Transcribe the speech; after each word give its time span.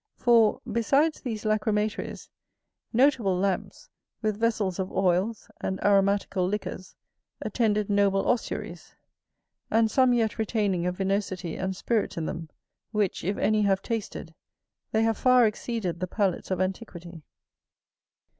For, 0.15 0.61
besides 0.65 1.21
these 1.21 1.43
lacrymatories, 1.45 2.29
notable 2.91 3.37
lamps, 3.37 3.87
with 4.23 4.39
vessels 4.39 4.79
of 4.79 4.91
oils, 4.91 5.47
and 5.61 5.79
aromatical 5.81 6.49
liquors, 6.49 6.95
attended 7.39 7.87
noble 7.87 8.27
ossuaries; 8.27 8.95
and 9.69 9.91
some 9.91 10.11
yet 10.13 10.39
retaining 10.39 10.87
a 10.87 10.91
vinosity 10.91 11.55
and 11.55 11.75
spirit 11.75 12.17
in 12.17 12.25
them, 12.25 12.49
which, 12.89 13.23
if 13.23 13.37
any 13.37 13.61
have 13.61 13.83
tasted, 13.83 14.33
they 14.91 15.03
have 15.03 15.19
far 15.19 15.45
exceeded 15.45 15.99
the 15.99 16.07
palates 16.07 16.49
of 16.49 16.59
antiquity. 16.59 17.21